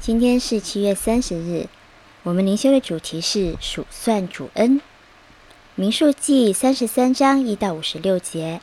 [0.00, 1.68] 今天是七月三十日，
[2.22, 4.80] 我们灵修的主题是数算主恩。
[5.74, 8.62] 民数记三十三章一到五十六节，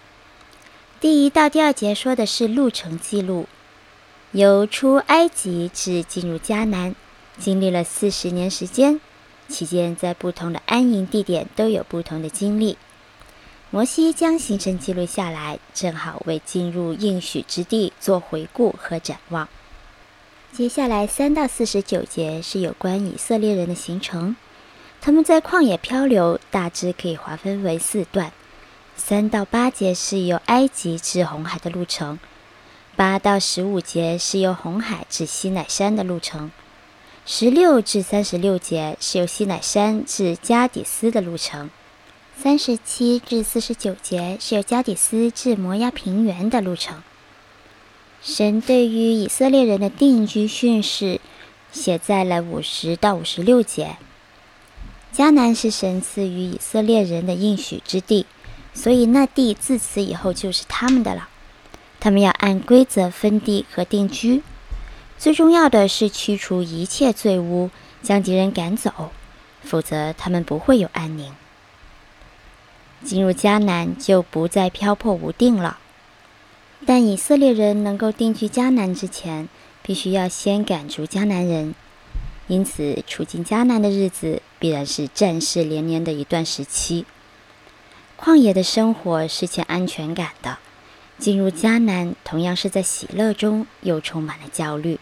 [0.99, 3.47] 第一到第二节说的是路程记录，
[4.31, 6.95] 由出埃及至进入迦南，
[7.37, 8.99] 经历了四十年时间，
[9.47, 12.79] 期间在不同的安营地点都有不同的经历。
[13.69, 19.47] 摩西将行程记录下来，正好为进入应许之地做回顾和展望。
[20.57, 24.35] 接下来三到四十九节是有关以色列人的行程，
[24.99, 28.31] 他们在旷野漂流，大致可以划分为四段。
[28.95, 32.17] 三到八节是由埃及至红海的路程，
[32.95, 36.49] 八到十五节是由红海至西乃山的路程，
[37.23, 41.69] 十六至三十六节是由西乃山至加底斯的路程，
[42.35, 47.03] 三十七至四十九节是由加底斯至摩押平原的路程。
[48.29, 51.21] 神对于以色列人的定居训示，
[51.71, 53.95] 写在了五十到五十六节。
[55.15, 58.25] 迦南是神赐予以色列人的应许之地，
[58.73, 61.29] 所以那地自此以后就是他们的了。
[62.01, 64.43] 他们要按规则分地和定居。
[65.17, 67.69] 最重要的是驱除一切罪污，
[68.03, 69.11] 将敌人赶走，
[69.63, 71.33] 否则他们不会有安宁。
[73.05, 75.77] 进入迦南就不再漂泊无定了。
[76.85, 79.49] 但以色列人能够定居迦南之前，
[79.81, 81.73] 必须要先赶逐迦南人，
[82.47, 87.05] 因此处境迦南的日子必然是战事连连的一段时期。
[88.17, 90.59] 旷野的生活是欠安全感的，
[91.17, 94.99] 进入迦南同样是在喜乐中，又充满了焦虑。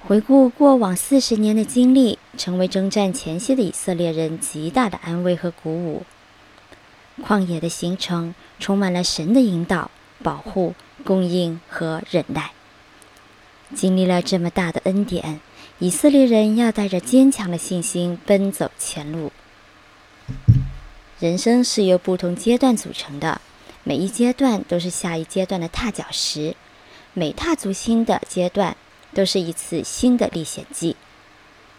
[0.00, 6.04] 回顾过往四十年的经历，成为征战前夕的以色列人极大的安慰和鼓舞。
[7.22, 9.90] 旷野的行程充满了神的引导。
[10.22, 10.74] 保护、
[11.04, 12.50] 供应和忍耐，
[13.74, 15.40] 经历了这么大的恩典，
[15.78, 19.32] 以色列人要带着坚强的信心奔走前路。
[21.20, 23.40] 人生是由不同阶段组成的，
[23.84, 26.54] 每一阶段都是下一阶段的踏脚石，
[27.14, 28.76] 每踏足新的阶段，
[29.14, 30.96] 都是一次新的历险记，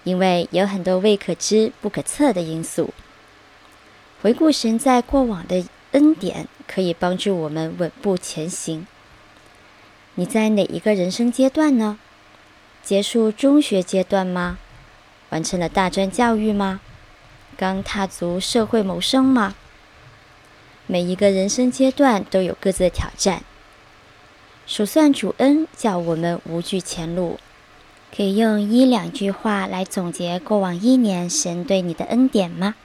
[0.04, 2.94] 因为有很多未可知、不可测的因素。
[4.22, 6.48] 回顾神在过往的恩典。
[6.72, 8.86] 可以帮助我们稳步前行。
[10.14, 11.98] 你在哪一个人生阶段呢？
[12.84, 14.60] 结束中学阶段吗？
[15.30, 16.80] 完成了大专教育吗？
[17.58, 19.56] 刚踏足社会谋生吗？
[20.86, 23.42] 每一个人生阶段都有各自的挑战。
[24.68, 27.40] 数算主恩，叫我们无惧前路。
[28.16, 32.76] 可以用一两句话来总结过往一年神对你的恩典吗？